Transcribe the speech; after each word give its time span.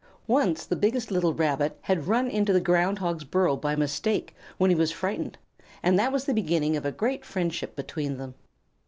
Once 0.25 0.65
the 0.65 0.75
biggest 0.75 1.11
little 1.11 1.31
Rabbit 1.35 1.77
had 1.83 2.07
run 2.07 2.27
into 2.27 2.51
the 2.51 2.59
Ground 2.59 2.97
Hog's 2.97 3.23
burrow 3.23 3.55
by 3.55 3.75
mistake 3.75 4.33
when 4.57 4.71
he 4.71 4.75
was 4.75 4.91
frightened, 4.91 5.37
and 5.83 5.99
that 5.99 6.11
was 6.11 6.25
the 6.25 6.33
beginning 6.33 6.75
of 6.75 6.87
a 6.87 6.91
great 6.91 7.23
friendship 7.23 7.75
between 7.75 8.17
them. 8.17 8.33